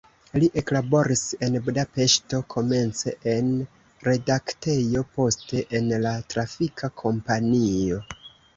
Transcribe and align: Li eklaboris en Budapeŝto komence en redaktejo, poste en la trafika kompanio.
Li 0.41 0.47
eklaboris 0.59 1.21
en 1.47 1.57
Budapeŝto 1.67 2.39
komence 2.53 3.13
en 3.35 3.53
redaktejo, 4.09 5.05
poste 5.21 5.63
en 5.81 5.95
la 6.09 6.17
trafika 6.35 6.93
kompanio. 7.07 8.05